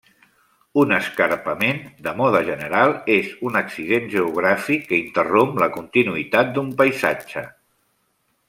[0.83, 7.49] Un escarpament, de mode general, és un accident geogràfic que interromp la continuïtat d'un paisatge.